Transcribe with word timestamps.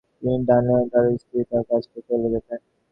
তিনি 0.13 0.33
ডানেডিনে 0.47 0.85
তার 0.91 1.05
স্ত্রীর 1.21 1.45
কাছে 1.69 1.99
চলে 2.07 2.27
যেতেন। 2.33 2.59